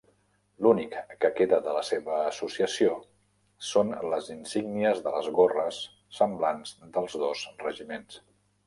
L'únic 0.65 0.95
que 1.25 1.29
queda 1.39 1.59
de 1.67 1.75
la 1.75 1.83
seva 1.89 2.15
associació 2.31 2.95
són 3.73 3.93
les 4.15 4.33
insígnies 4.37 5.05
de 5.05 5.17
les 5.19 5.31
gorres 5.39 5.83
semblants 6.23 6.77
dels 6.99 7.21
dos 7.29 7.49
regiments. 7.67 8.23